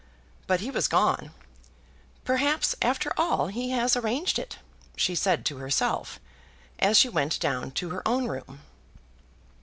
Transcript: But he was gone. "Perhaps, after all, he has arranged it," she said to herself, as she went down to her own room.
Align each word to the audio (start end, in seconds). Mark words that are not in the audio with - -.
But 0.47 0.61
he 0.61 0.71
was 0.71 0.87
gone. 0.87 1.29
"Perhaps, 2.25 2.73
after 2.81 3.13
all, 3.19 3.49
he 3.49 3.69
has 3.69 3.95
arranged 3.95 4.39
it," 4.39 4.57
she 4.95 5.13
said 5.13 5.45
to 5.45 5.57
herself, 5.57 6.19
as 6.79 6.97
she 6.97 7.07
went 7.07 7.39
down 7.39 7.69
to 7.73 7.91
her 7.91 8.01
own 8.07 8.27
room. 8.27 8.61